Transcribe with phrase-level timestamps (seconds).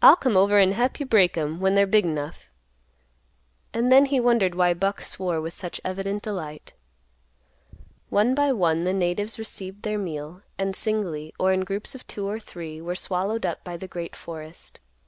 [0.00, 2.48] I'll come over an' hep you break 'em when they're big 'nough."
[3.74, 6.74] And then he wondered why Buck swore with such evident delight.
[8.08, 12.28] One by one the natives received their meal, and, singly, or in groups of two
[12.28, 14.78] or three, were swallowed up by the great forest.